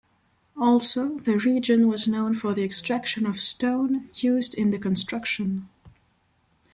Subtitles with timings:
[0.57, 5.69] Also, the region was known for the extraction of stone used in the construction.